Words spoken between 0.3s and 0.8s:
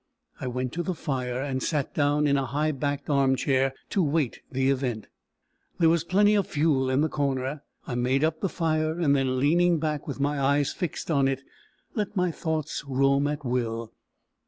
I went